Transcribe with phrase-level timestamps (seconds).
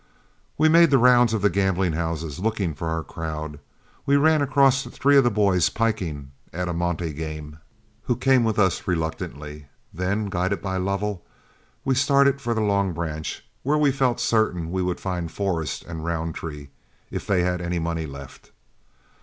[0.57, 3.59] We made the rounds of the gambling houses, looking for our crowd.
[4.03, 7.59] We ran across three of the boys piking at a monte game,
[8.05, 11.23] who came with us reluctantly; then, guided by Lovell,
[11.85, 16.03] we started for the Long Branch, where we felt certain we would find Forrest and
[16.03, 16.69] Roundtree,
[17.11, 18.49] if they had any money left.